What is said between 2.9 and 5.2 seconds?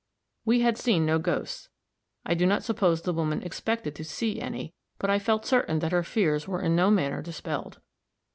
the woman expected to see any, but I